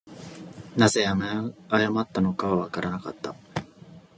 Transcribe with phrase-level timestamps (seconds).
[0.75, 0.87] 何
[1.67, 3.35] 故謝ったのかはわからなかった